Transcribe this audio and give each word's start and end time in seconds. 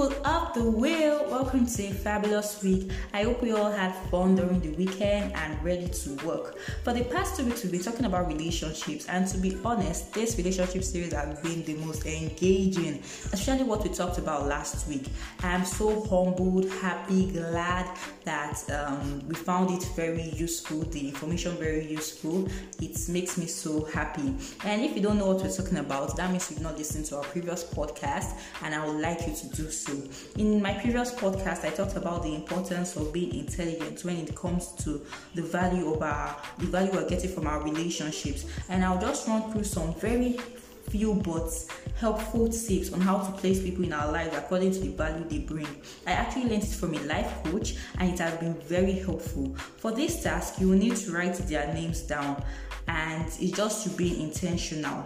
people 0.00 0.26
of 0.26 0.54
the 0.54 0.64
wheel. 0.64 1.26
Welcome 1.28 1.66
to 1.66 1.82
a 1.82 1.90
fabulous 1.90 2.62
week. 2.62 2.90
I 3.12 3.24
hope 3.24 3.42
we 3.42 3.52
all 3.52 3.70
had 3.70 3.94
fun 4.10 4.34
during 4.34 4.60
the 4.60 4.70
weekend 4.70 5.34
and 5.34 5.62
ready 5.62 5.88
to 5.88 6.26
work. 6.26 6.58
For 6.84 6.94
the 6.94 7.04
past 7.04 7.36
two 7.36 7.44
weeks, 7.44 7.62
we've 7.62 7.72
been 7.72 7.82
talking 7.82 8.06
about 8.06 8.26
relationships, 8.26 9.06
and 9.08 9.26
to 9.28 9.36
be 9.36 9.58
honest, 9.62 10.14
this 10.14 10.38
relationship 10.38 10.84
series 10.84 11.12
has 11.12 11.38
been 11.40 11.64
the 11.64 11.74
most 11.84 12.06
engaging, 12.06 13.00
especially 13.32 13.64
what 13.64 13.82
we 13.82 13.90
talked 13.90 14.16
about 14.16 14.46
last 14.46 14.88
week. 14.88 15.06
I'm 15.40 15.66
so 15.66 16.00
humbled, 16.06 16.70
happy, 16.70 17.30
glad 17.32 17.94
that 18.24 18.58
um, 18.70 19.22
we 19.28 19.34
found 19.34 19.70
it 19.70 19.86
very 19.94 20.30
useful, 20.30 20.80
the 20.80 21.08
information 21.08 21.56
very 21.56 21.86
useful. 21.86 22.48
It 22.80 22.98
makes 23.08 23.36
me 23.36 23.46
so 23.46 23.84
happy. 23.86 24.34
And 24.64 24.82
if 24.82 24.96
you 24.96 25.02
don't 25.02 25.18
know 25.18 25.26
what 25.26 25.42
we're 25.42 25.52
talking 25.52 25.78
about, 25.78 26.16
that 26.16 26.30
means 26.30 26.50
you've 26.50 26.62
not 26.62 26.78
listened 26.78 27.04
to 27.06 27.18
our 27.18 27.24
previous 27.24 27.64
podcast, 27.64 28.38
and 28.62 28.74
I 28.74 28.86
would 28.86 29.00
like 29.00 29.26
you 29.26 29.34
to 29.34 29.46
do 29.48 29.70
so. 29.70 29.89
In 30.36 30.62
my 30.62 30.74
previous 30.74 31.12
podcast, 31.12 31.64
I 31.64 31.70
talked 31.70 31.96
about 31.96 32.22
the 32.22 32.34
importance 32.34 32.96
of 32.96 33.12
being 33.12 33.34
intelligent 33.34 34.04
when 34.04 34.16
it 34.16 34.34
comes 34.34 34.72
to 34.84 35.04
the 35.34 35.42
value 35.42 35.92
of 35.92 36.02
our 36.02 36.36
the 36.58 36.66
value 36.66 36.92
we're 36.92 37.08
getting 37.08 37.30
from 37.30 37.46
our 37.46 37.62
relationships, 37.62 38.46
and 38.68 38.84
I'll 38.84 39.00
just 39.00 39.26
run 39.28 39.52
through 39.52 39.64
some 39.64 39.94
very 39.94 40.38
few 40.88 41.14
but 41.14 41.52
helpful 41.98 42.48
tips 42.48 42.92
on 42.92 43.00
how 43.00 43.18
to 43.18 43.30
place 43.32 43.62
people 43.62 43.84
in 43.84 43.92
our 43.92 44.10
lives 44.10 44.36
according 44.36 44.72
to 44.72 44.80
the 44.80 44.88
value 44.88 45.24
they 45.28 45.38
bring. 45.38 45.68
I 46.06 46.12
actually 46.12 46.46
learned 46.48 46.64
it 46.64 46.70
from 46.70 46.94
a 46.94 46.98
life 47.04 47.44
coach 47.44 47.76
and 47.98 48.12
it 48.12 48.18
has 48.18 48.34
been 48.38 48.54
very 48.54 48.92
helpful. 48.94 49.54
For 49.76 49.92
this 49.92 50.22
task, 50.22 50.60
you 50.60 50.68
will 50.68 50.78
need 50.78 50.96
to 50.96 51.12
write 51.12 51.34
their 51.34 51.72
names 51.72 52.02
down 52.02 52.42
and 52.88 53.24
it's 53.38 53.56
just 53.56 53.84
to 53.84 53.90
be 53.90 54.20
intentional 54.20 55.04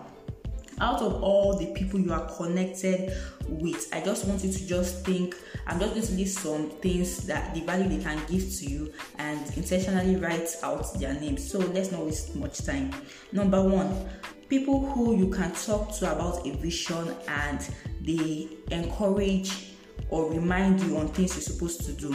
out 0.81 1.01
of 1.01 1.23
all 1.23 1.57
the 1.57 1.67
people 1.73 2.01
you 2.01 2.13
are 2.13 2.27
connected 2.37 3.13
with 3.49 3.89
i 3.93 4.01
just 4.01 4.27
want 4.27 4.43
you 4.43 4.53
to 4.53 4.67
just 4.67 5.05
think 5.05 5.37
i'm 5.67 5.79
just 5.79 5.95
going 5.95 6.07
to 6.07 6.13
list 6.15 6.39
some 6.39 6.71
things 6.71 7.27
that 7.27 7.55
the 7.55 7.61
value 7.61 7.89
they 7.89 8.03
can 8.03 8.21
give 8.27 8.43
to 8.57 8.67
you 8.67 8.93
and 9.19 9.57
intentionally 9.57 10.17
write 10.17 10.49
out 10.63 10.99
their 10.99 11.15
names. 11.15 11.49
So 11.51 11.59
let's 11.59 11.93
not 11.93 12.05
waste 12.05 12.37
much 12.37 12.65
time. 12.65 12.93
Number 13.33 13.63
one 13.63 14.09
people 14.49 14.87
who 14.91 15.17
you 15.17 15.29
can 15.29 15.53
talk 15.53 15.95
to 15.97 16.13
about 16.13 16.47
a 16.47 16.51
vision 16.57 17.15
and 17.29 17.67
they 18.03 18.49
encourage 18.71 19.73
or 20.11 20.31
remind 20.31 20.81
you 20.83 20.99
on 20.99 21.09
things 21.09 21.35
you're 21.35 21.43
supposed 21.43 21.85
to 21.87 21.93
do. 21.93 22.15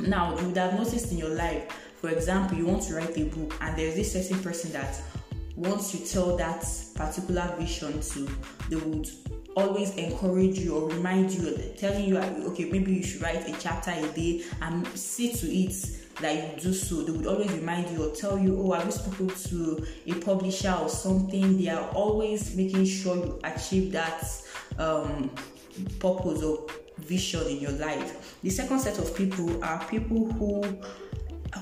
Now 0.00 0.36
you 0.38 0.48
would 0.48 0.56
have 0.56 0.74
noticed 0.74 1.12
in 1.12 1.18
your 1.18 1.30
life 1.30 1.72
for 1.96 2.10
example 2.10 2.56
you 2.56 2.66
want 2.66 2.82
to 2.82 2.94
write 2.94 3.16
a 3.16 3.24
book 3.24 3.54
and 3.60 3.76
there's 3.76 3.94
this 3.94 4.12
certain 4.12 4.42
person 4.42 4.72
that 4.72 5.00
once 5.58 5.92
you 5.92 6.06
tell 6.06 6.36
that 6.36 6.64
particular 6.94 7.52
vision 7.58 8.00
to, 8.00 8.28
they 8.70 8.76
would 8.76 9.08
always 9.56 9.90
encourage 9.96 10.56
you 10.56 10.76
or 10.76 10.88
remind 10.88 11.32
you, 11.32 11.74
telling 11.76 12.04
you, 12.04 12.16
okay, 12.16 12.70
maybe 12.70 12.92
you 12.92 13.02
should 13.02 13.20
write 13.20 13.48
a 13.48 13.60
chapter 13.60 13.90
a 13.90 14.06
day 14.12 14.44
and 14.62 14.86
see 14.88 15.32
to 15.32 15.52
it 15.52 15.74
that 16.20 16.56
you 16.56 16.62
do 16.62 16.72
so. 16.72 17.02
They 17.02 17.10
would 17.10 17.26
always 17.26 17.50
remind 17.50 17.90
you 17.90 18.08
or 18.08 18.14
tell 18.14 18.38
you, 18.38 18.56
oh, 18.60 18.72
have 18.72 18.86
you 18.86 18.92
spoken 18.92 19.28
to 19.28 19.86
a 20.06 20.14
publisher 20.20 20.76
or 20.80 20.88
something? 20.88 21.58
They 21.58 21.70
are 21.70 21.88
always 21.90 22.54
making 22.54 22.84
sure 22.84 23.16
you 23.16 23.40
achieve 23.42 23.90
that 23.92 24.24
um, 24.78 25.28
purpose 25.98 26.44
or 26.44 26.68
vision 26.98 27.48
in 27.48 27.58
your 27.58 27.72
life. 27.72 28.38
The 28.42 28.50
second 28.50 28.78
set 28.78 28.98
of 28.98 29.12
people 29.16 29.64
are 29.64 29.84
people 29.86 30.30
who 30.32 30.62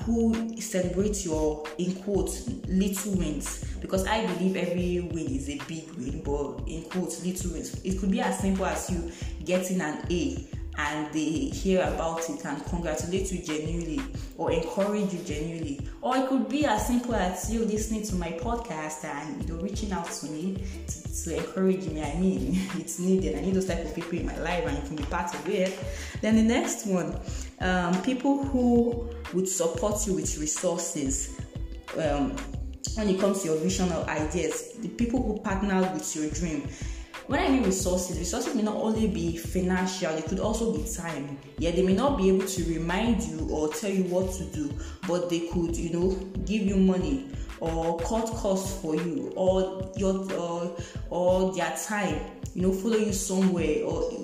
who 0.05 0.59
celebrates 0.59 1.25
your 1.25 1.63
in 1.77 1.95
quotes 1.95 2.47
little 2.67 3.13
wins 3.13 3.63
because 3.81 4.05
I 4.07 4.25
believe 4.25 4.55
every 4.55 4.99
win 4.99 5.27
is 5.27 5.49
a 5.49 5.57
big 5.67 5.89
win, 5.93 6.21
but 6.23 6.67
in 6.67 6.83
quotes 6.83 7.23
little 7.25 7.51
wins. 7.51 7.81
It 7.83 7.99
could 7.99 8.11
be 8.11 8.21
as 8.21 8.39
simple 8.39 8.65
as 8.65 8.89
you 8.89 9.11
getting 9.45 9.81
an 9.81 10.05
A 10.09 10.47
and 10.77 11.11
they 11.11 11.49
hear 11.49 11.81
about 11.81 12.29
it 12.29 12.43
and 12.45 12.63
congratulate 12.65 13.31
you 13.31 13.41
genuinely 13.41 13.99
or 14.37 14.51
encourage 14.51 15.11
you 15.11 15.19
genuinely. 15.23 15.79
Or 16.01 16.17
it 16.17 16.27
could 16.27 16.47
be 16.47 16.65
as 16.65 16.85
simple 16.85 17.15
as 17.15 17.51
you 17.51 17.65
listening 17.65 18.03
to 18.03 18.15
my 18.15 18.31
podcast 18.33 19.03
and 19.03 19.43
you 19.43 19.53
know 19.53 19.61
reaching 19.61 19.91
out 19.91 20.09
to 20.11 20.27
me 20.27 20.63
to, 20.87 21.23
to 21.23 21.37
encourage 21.37 21.85
me. 21.85 22.03
I 22.03 22.15
mean, 22.19 22.61
it's 22.75 22.99
needed. 22.99 23.37
I 23.37 23.41
need 23.41 23.55
those 23.55 23.65
type 23.65 23.83
of 23.83 23.95
people 23.95 24.19
in 24.19 24.27
my 24.27 24.37
life 24.39 24.65
and 24.65 24.77
you 24.77 24.83
can 24.83 24.95
be 24.95 25.03
part 25.03 25.33
of 25.33 25.49
it. 25.49 25.77
Then 26.21 26.35
the 26.35 26.43
next 26.43 26.85
one, 26.85 27.19
um, 27.59 27.99
people 28.03 28.43
who 28.43 29.09
would 29.33 29.47
support 29.47 30.05
you 30.05 30.13
with 30.13 30.37
resources. 30.37 31.39
Um, 31.97 32.35
when 32.95 33.09
it 33.09 33.19
comes 33.19 33.43
to 33.43 33.49
your 33.49 33.57
vision 33.57 33.91
or 33.91 34.03
ideas, 34.09 34.73
the 34.79 34.89
people 34.89 35.21
who 35.21 35.39
partner 35.39 35.81
with 35.93 36.15
your 36.15 36.29
dream 36.31 36.67
when 37.27 37.41
I 37.41 37.49
mean 37.49 37.63
resources, 37.63 38.17
resources 38.17 38.55
may 38.55 38.61
not 38.61 38.75
only 38.75 39.07
be 39.07 39.37
financial, 39.37 40.15
it 40.15 40.25
could 40.25 40.39
also 40.39 40.73
be 40.73 40.89
time. 40.89 41.37
Yeah, 41.57 41.71
they 41.71 41.83
may 41.83 41.93
not 41.93 42.17
be 42.17 42.29
able 42.29 42.47
to 42.47 42.63
remind 42.63 43.21
you 43.23 43.49
or 43.51 43.67
tell 43.73 43.91
you 43.91 44.03
what 44.05 44.33
to 44.35 44.45
do, 44.45 44.73
but 45.07 45.29
they 45.29 45.47
could, 45.49 45.75
you 45.75 45.91
know, 45.91 46.11
give 46.45 46.63
you 46.63 46.77
money 46.77 47.29
or 47.59 47.99
cut 47.99 48.27
costs 48.27 48.81
for 48.81 48.95
you 48.95 49.33
or 49.35 49.91
your 49.97 50.31
or, 50.33 50.75
or 51.09 51.53
their 51.53 51.75
time, 51.85 52.21
you 52.53 52.61
know, 52.61 52.71
follow 52.71 52.97
you 52.97 53.11
somewhere 53.11 53.83
or 53.83 54.23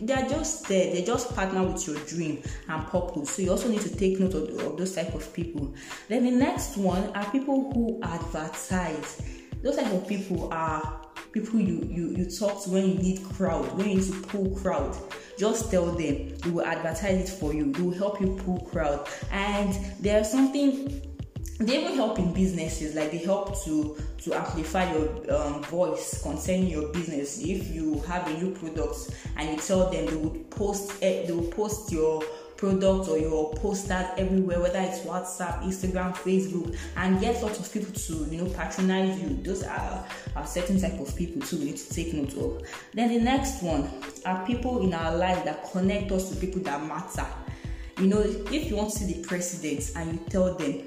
they're 0.00 0.28
just 0.28 0.68
there 0.68 0.92
they 0.92 1.02
just 1.02 1.34
partner 1.34 1.62
with 1.62 1.86
your 1.86 1.96
dream 2.04 2.42
and 2.68 2.86
purpose. 2.88 3.30
So 3.30 3.42
you 3.42 3.50
also 3.50 3.68
need 3.68 3.80
to 3.80 3.96
take 3.96 4.20
note 4.20 4.34
of, 4.34 4.50
of 4.58 4.76
those 4.76 4.94
type 4.94 5.14
of 5.14 5.32
people. 5.32 5.74
Then 6.08 6.24
the 6.24 6.32
next 6.32 6.76
one 6.76 7.10
are 7.16 7.30
people 7.30 7.72
who 7.72 7.98
advertise. 8.02 9.22
Those 9.62 9.76
type 9.76 9.90
of 9.90 10.06
people 10.06 10.52
are 10.52 11.05
people 11.40 11.60
you, 11.60 11.86
you, 11.90 12.08
you 12.16 12.30
talk 12.30 12.62
to 12.64 12.70
when 12.70 12.88
you 12.88 12.94
need 12.94 13.24
crowd, 13.24 13.76
when 13.76 13.88
you 13.88 13.96
need 13.96 14.12
to 14.12 14.20
pull 14.22 14.50
crowd. 14.56 14.96
Just 15.38 15.70
tell 15.70 15.86
them, 15.86 15.96
they 15.96 16.50
will 16.50 16.64
advertise 16.64 17.28
it 17.28 17.32
for 17.32 17.52
you, 17.52 17.72
they 17.72 17.82
will 17.82 17.92
help 17.94 18.20
you 18.20 18.38
pull 18.44 18.60
crowd. 18.60 19.06
And 19.30 19.76
there's 20.00 20.30
something 20.30 21.02
they 21.58 21.80
even 21.80 21.94
help 21.94 22.18
in 22.18 22.34
businesses 22.34 22.94
like 22.94 23.10
they 23.10 23.18
help 23.18 23.62
to 23.64 23.96
to 24.18 24.34
amplify 24.34 24.92
your 24.92 25.34
um, 25.34 25.62
voice 25.64 26.22
concerning 26.22 26.66
your 26.66 26.88
business 26.92 27.40
if 27.40 27.74
you 27.74 28.00
have 28.00 28.28
a 28.28 28.42
new 28.42 28.54
product 28.54 29.10
and 29.38 29.48
you 29.48 29.56
tell 29.56 29.90
them 29.90 30.04
they 30.04 30.16
would 30.16 30.50
post 30.50 30.92
eh, 31.02 31.24
they 31.24 31.32
will 31.32 31.50
post 31.50 31.90
your 31.90 32.22
product 32.56 33.08
or 33.08 33.18
your 33.18 33.52
posters 33.54 34.06
everywhere, 34.16 34.60
whether 34.60 34.80
it's 34.80 35.00
WhatsApp, 35.00 35.62
Instagram, 35.62 36.14
Facebook, 36.14 36.76
and 36.96 37.20
get 37.20 37.42
lots 37.42 37.58
of 37.58 37.72
people 37.72 37.92
to 37.92 38.34
you 38.34 38.42
know 38.42 38.50
patronize 38.50 39.20
you. 39.20 39.36
Those 39.42 39.62
are, 39.62 40.04
are 40.34 40.46
certain 40.46 40.80
type 40.80 40.98
of 41.00 41.14
people 41.16 41.42
too 41.42 41.58
we 41.58 41.66
need 41.66 41.76
to 41.76 41.90
take 41.90 42.14
note 42.14 42.36
of. 42.36 42.66
Then 42.94 43.10
the 43.10 43.20
next 43.20 43.62
one 43.62 43.90
are 44.24 44.46
people 44.46 44.82
in 44.82 44.94
our 44.94 45.16
life 45.16 45.44
that 45.44 45.70
connect 45.70 46.12
us 46.12 46.30
to 46.30 46.36
people 46.36 46.62
that 46.62 46.82
matter. 46.86 47.26
You 47.98 48.08
know, 48.08 48.20
if 48.20 48.70
you 48.70 48.76
want 48.76 48.90
to 48.90 48.98
see 48.98 49.12
the 49.14 49.26
president 49.26 49.92
and 49.96 50.12
you 50.12 50.20
tell 50.28 50.54
them 50.54 50.82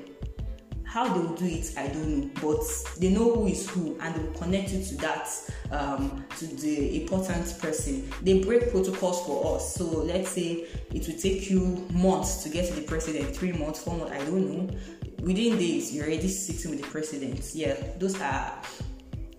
how 0.89 1.07
they 1.07 1.19
will 1.19 1.35
do 1.35 1.45
it, 1.45 1.71
I 1.77 1.85
don't 1.87 2.17
know, 2.17 2.29
but 2.41 2.63
they 2.99 3.09
know 3.09 3.35
who 3.35 3.45
is 3.45 3.69
who 3.69 3.95
and 4.01 4.15
they 4.15 4.23
will 4.23 4.33
connect 4.33 4.71
you 4.71 4.83
to 4.83 4.95
that, 4.97 5.29
um, 5.69 6.25
to 6.39 6.47
the 6.47 7.03
important 7.03 7.59
person. 7.61 8.11
They 8.23 8.43
break 8.43 8.71
protocols 8.71 9.23
for 9.23 9.55
us. 9.55 9.75
So 9.75 9.85
let's 9.85 10.31
say 10.31 10.65
it 10.91 11.07
will 11.07 11.19
take 11.19 11.47
you 11.47 11.85
months 11.93 12.41
to 12.41 12.49
get 12.49 12.67
to 12.69 12.73
the 12.73 12.81
president, 12.81 13.35
three 13.35 13.51
months, 13.51 13.83
four 13.83 13.97
months, 13.97 14.13
I 14.13 14.17
don't 14.25 14.49
know. 14.49 14.75
Within 15.21 15.59
days, 15.59 15.93
you're 15.93 16.05
already 16.05 16.27
sitting 16.27 16.71
with 16.71 16.81
the 16.81 16.87
president. 16.87 17.53
Yeah, 17.53 17.75
those 17.99 18.19
are 18.19 18.51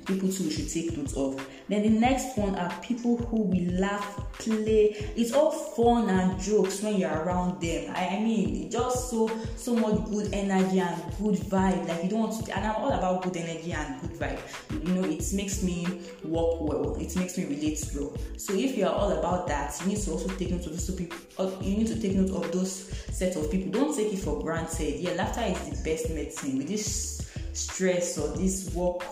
people 0.06 0.30
too 0.30 0.44
we 0.44 0.50
should 0.50 0.68
take 0.68 0.96
note 0.96 1.16
of. 1.16 1.46
Then 1.68 1.82
the 1.82 2.00
next 2.00 2.36
one 2.36 2.56
are 2.56 2.72
people 2.80 3.16
who 3.16 3.42
will 3.42 3.80
laugh, 3.80 4.20
play. 4.38 5.12
It's 5.16 5.32
all 5.32 5.50
fun 5.50 6.08
and 6.08 6.40
jokes 6.40 6.82
when 6.82 6.96
you're 6.96 7.10
around 7.10 7.60
them. 7.60 7.92
I, 7.94 8.16
I 8.16 8.20
mean, 8.20 8.70
just 8.70 9.10
so 9.10 9.30
so 9.56 9.74
much 9.76 10.04
good 10.06 10.32
energy 10.32 10.80
and 10.80 11.02
good 11.18 11.36
vibe. 11.36 11.88
Like 11.88 12.02
you 12.04 12.10
don't 12.10 12.20
want 12.20 12.44
to, 12.44 12.56
and 12.56 12.66
I'm 12.66 12.76
all 12.76 12.92
about 12.92 13.22
good 13.22 13.36
energy 13.36 13.72
and 13.72 14.00
good 14.00 14.18
vibe. 14.18 14.40
You 14.84 14.94
know, 14.94 15.04
it 15.04 15.32
makes 15.32 15.62
me 15.62 15.86
work 16.24 16.60
well. 16.60 16.96
It 16.96 17.14
makes 17.16 17.38
me 17.38 17.44
relate 17.44 17.84
well. 17.94 18.16
So 18.36 18.54
if 18.54 18.76
you 18.76 18.86
are 18.86 18.94
all 18.94 19.12
about 19.12 19.46
that, 19.48 19.78
you 19.80 19.88
need 19.88 19.98
to 19.98 20.12
also 20.12 20.28
take 20.36 20.50
note 20.50 20.66
of 20.66 20.72
those 20.72 20.90
people. 20.94 21.18
Uh, 21.38 21.50
you 21.60 21.76
need 21.76 21.86
to 21.88 22.00
take 22.00 22.14
note 22.14 22.30
of 22.30 22.50
those 22.52 22.90
set 23.12 23.36
of 23.36 23.50
people. 23.50 23.70
Don't 23.70 23.96
take 23.96 24.12
it 24.12 24.18
for 24.18 24.42
granted. 24.42 25.00
Yeah, 25.00 25.12
laughter 25.12 25.42
is 25.42 25.78
the 25.78 25.90
best 25.90 26.10
medicine. 26.10 26.58
With 26.58 26.68
this 26.68 27.30
stress 27.52 28.18
or 28.18 28.36
this 28.36 28.72
work 28.74 29.02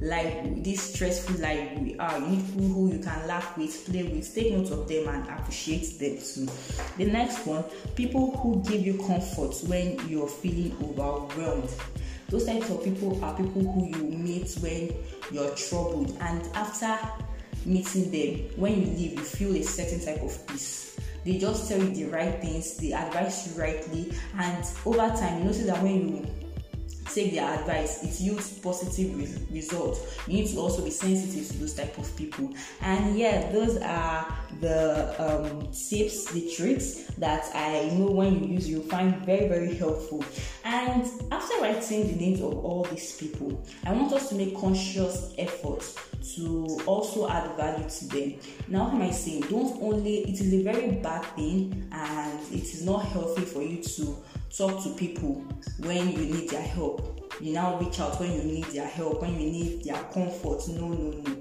like 0.00 0.62
this 0.62 0.94
stressful 0.94 1.36
life 1.40 1.78
we 1.78 1.96
are. 1.98 2.18
You 2.18 2.26
need 2.26 2.46
people 2.46 2.68
who 2.68 2.92
you 2.92 2.98
can 2.98 3.26
laugh 3.26 3.56
with, 3.56 3.86
play 3.86 4.02
with, 4.02 4.34
take 4.34 4.52
note 4.52 4.70
of 4.70 4.88
them 4.88 5.08
and 5.08 5.28
appreciate 5.28 5.98
them 5.98 6.18
too. 6.18 6.48
The 6.96 7.10
next 7.10 7.46
one, 7.46 7.64
people 7.94 8.36
who 8.36 8.62
give 8.62 8.84
you 8.84 8.98
comfort 8.98 9.56
when 9.68 10.06
you're 10.08 10.28
feeling 10.28 10.76
overwhelmed. 10.82 11.70
Those 12.28 12.44
types 12.44 12.68
of 12.70 12.82
people 12.82 13.24
are 13.24 13.36
people 13.36 13.62
who 13.62 13.86
you 13.86 14.16
meet 14.18 14.52
when 14.60 14.92
you're 15.30 15.54
troubled, 15.54 16.16
and 16.20 16.42
after 16.54 16.98
meeting 17.64 18.10
them, 18.10 18.50
when 18.56 18.80
you 18.80 18.86
leave, 18.86 19.12
you 19.12 19.24
feel 19.24 19.56
a 19.56 19.62
certain 19.62 20.04
type 20.04 20.22
of 20.22 20.46
peace. 20.48 20.98
They 21.24 21.38
just 21.38 21.68
tell 21.68 21.78
you 21.78 21.94
the 21.94 22.04
right 22.06 22.40
things, 22.40 22.76
they 22.78 22.92
advise 22.92 23.46
you 23.46 23.60
rightly, 23.60 24.12
and 24.38 24.64
over 24.84 25.08
time, 25.16 25.38
you 25.38 25.44
notice 25.44 25.66
that 25.66 25.82
when 25.82 26.08
you 26.08 26.45
take 27.16 27.32
their 27.32 27.52
advice 27.54 28.04
it 28.04 28.20
yields 28.20 28.58
positive 28.58 29.16
re- 29.16 29.56
results. 29.56 30.18
You 30.26 30.34
need 30.34 30.48
to 30.48 30.58
also 30.58 30.84
be 30.84 30.90
sensitive 30.90 31.48
to 31.48 31.58
those 31.58 31.74
type 31.74 31.96
of 31.98 32.14
people. 32.16 32.50
And 32.82 33.18
yeah 33.18 33.50
those 33.50 33.78
are 33.78 34.26
the 34.60 35.14
um, 35.18 35.60
tips 35.72 36.30
the 36.32 36.50
tricks 36.56 37.04
that 37.18 37.44
i 37.54 37.90
know 37.90 38.06
when 38.10 38.42
you 38.42 38.54
use 38.54 38.68
you'll 38.68 38.82
find 38.82 39.14
very 39.24 39.48
very 39.48 39.74
helpful. 39.74 40.24
And 40.64 41.04
after 41.32 41.54
writing 41.60 42.08
the 42.08 42.16
names 42.16 42.40
of 42.40 42.64
all 42.64 42.84
these 42.84 43.16
people 43.16 43.62
i 43.84 43.92
want 43.92 44.12
us 44.12 44.28
to 44.30 44.34
make 44.34 44.56
conscious 44.56 45.34
efforts 45.38 45.96
to 46.34 46.80
also 46.86 47.28
add 47.28 47.56
value 47.56 47.88
to 47.88 48.04
them. 48.08 48.34
Now 48.68 48.84
what 48.84 48.94
am 48.94 49.02
i 49.02 49.10
saying? 49.10 49.42
Don't 49.42 49.80
only 49.82 50.18
it 50.18 50.40
is 50.40 50.52
a 50.52 50.62
very 50.62 50.90
bad 50.92 51.24
thing 51.36 51.88
and 51.92 52.40
it 52.52 52.62
is 52.62 52.84
not 52.84 53.04
healthy 53.06 53.42
for 53.42 53.62
you 53.62 53.82
to 53.82 54.16
talk 54.56 54.82
to 54.82 54.90
people 54.90 55.44
when 55.80 56.10
you 56.10 56.18
need 56.18 56.48
their 56.48 56.62
help. 56.62 57.34
You 57.40 57.52
now 57.52 57.78
reach 57.78 58.00
out 58.00 58.18
when 58.18 58.32
you 58.32 58.42
need 58.42 58.64
their 58.66 58.86
help, 58.86 59.20
when 59.20 59.38
you 59.38 59.50
need 59.50 59.84
their 59.84 60.02
comfort. 60.04 60.66
No, 60.68 60.88
no, 60.88 61.10
no. 61.10 61.36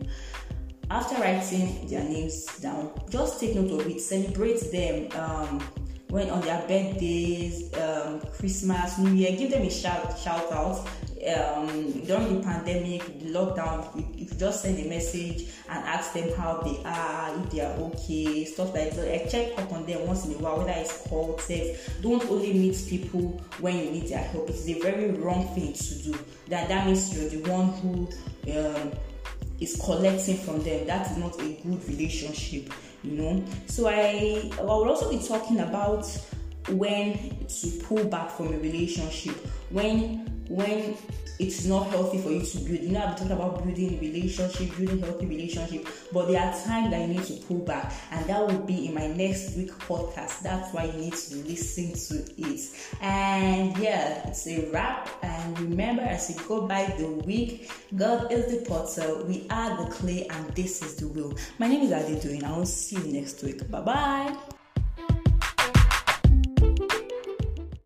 After 0.91 1.15
writing 1.15 1.87
their 1.87 2.03
names 2.03 2.45
down, 2.59 2.91
just 3.09 3.39
take 3.39 3.55
note 3.55 3.79
of 3.79 3.87
it, 3.87 4.01
celebrate 4.01 4.71
them. 4.71 5.09
Um, 5.19 5.63
when 6.09 6.29
on 6.29 6.41
their 6.41 6.59
birthdays, 6.61 7.73
um, 7.75 8.21
Christmas, 8.37 8.97
New 8.99 9.11
Year, 9.13 9.35
give 9.35 9.51
them 9.51 9.63
a 9.63 9.71
shout 9.71 10.17
shout 10.19 10.51
out 10.51 10.87
um, 11.27 11.91
during 12.05 12.37
the 12.37 12.43
pandemic, 12.43 13.19
the 13.19 13.31
lockdown, 13.31 13.87
if 14.19 14.31
you 14.31 14.37
just 14.37 14.61
send 14.61 14.79
a 14.79 14.87
message 14.87 15.47
and 15.69 15.83
ask 15.85 16.13
them 16.13 16.29
how 16.37 16.61
they 16.61 16.81
are, 16.85 17.35
if 17.39 17.51
they 17.51 17.61
are 17.61 17.73
okay, 17.73 18.45
stuff 18.45 18.73
like 18.73 18.95
that. 18.95 19.07
Like 19.07 19.29
check 19.29 19.57
up 19.57 19.71
on 19.71 19.85
them 19.85 20.05
once 20.05 20.25
in 20.25 20.33
a 20.33 20.37
while, 20.37 20.57
whether 20.59 20.71
it's 20.71 21.07
called 21.07 21.39
text. 21.39 22.01
Don't 22.01 22.23
only 22.29 22.53
meet 22.53 22.77
people 22.87 23.41
when 23.59 23.77
you 23.77 23.91
need 23.91 24.09
their 24.09 24.19
help. 24.19 24.49
It's 24.49 24.67
a 24.67 24.79
very 24.79 25.11
wrong 25.11 25.47
thing 25.55 25.73
to 25.73 25.95
do. 26.03 26.17
That 26.47 26.67
that 26.69 26.85
means 26.85 27.17
you're 27.17 27.29
the 27.29 27.49
one 27.49 27.69
who 27.79 28.07
um, 28.57 28.91
is 29.59 29.79
collecting 29.83 30.37
from 30.37 30.61
them. 30.63 30.85
That 30.85 31.09
is 31.11 31.17
not 31.17 31.39
a 31.39 31.53
good 31.63 31.87
relationship, 31.87 32.71
you 33.03 33.11
know. 33.11 33.43
So 33.67 33.87
I 33.87 34.51
I 34.59 34.61
will 34.61 34.89
also 34.89 35.09
be 35.09 35.19
talking 35.25 35.59
about 35.59 36.05
when 36.69 37.45
to 37.47 37.71
pull 37.83 38.03
back 38.05 38.31
from 38.31 38.47
a 38.47 38.57
relationship 38.57 39.35
when 39.69 40.25
when 40.49 40.95
it's 41.39 41.65
not 41.65 41.87
healthy 41.87 42.19
for 42.19 42.29
you 42.29 42.41
to 42.41 42.57
build. 42.59 42.79
You 42.79 42.91
know, 42.91 43.01
I've 43.01 43.17
been 43.17 43.27
talking 43.27 43.31
about 43.31 43.63
building 43.63 43.97
a 43.97 43.99
relationship, 43.99 44.77
building 44.77 44.99
healthy 44.99 45.25
relationship, 45.25 45.87
but 46.13 46.27
there 46.27 46.41
are 46.41 46.53
times 46.63 46.91
that 46.91 47.01
you 47.01 47.07
need 47.07 47.23
to 47.25 47.33
pull 47.45 47.59
back, 47.59 47.91
and 48.11 48.25
that 48.27 48.47
will 48.47 48.59
be 48.59 48.87
in 48.87 48.93
my 48.93 49.07
next 49.07 49.55
week 49.57 49.71
podcast. 49.79 50.41
That's 50.41 50.73
why 50.73 50.85
you 50.85 50.93
need 50.93 51.13
to 51.13 51.35
listen 51.43 51.93
to 51.93 52.31
it. 52.37 52.61
And 53.01 53.77
yeah, 53.77 54.29
it's 54.29 54.47
a 54.47 54.69
wrap. 54.71 55.09
And 55.23 55.59
remember, 55.59 56.03
as 56.03 56.29
you 56.29 56.41
go 56.47 56.67
by 56.67 56.85
the 56.97 57.07
week, 57.25 57.69
God 57.95 58.31
is 58.31 58.45
the 58.57 58.65
potter, 58.65 59.23
we 59.25 59.45
are 59.49 59.83
the 59.83 59.91
clay, 59.91 60.27
and 60.27 60.49
this 60.55 60.81
is 60.81 60.95
the 60.95 61.07
will. 61.07 61.33
My 61.59 61.67
name 61.67 61.81
is 61.81 61.91
Adi 61.91 62.19
Doing. 62.19 62.43
I 62.43 62.57
will 62.57 62.65
see 62.65 62.95
you 62.95 63.13
next 63.19 63.43
week. 63.43 63.69
Bye 63.69 63.81
bye. 63.81 64.54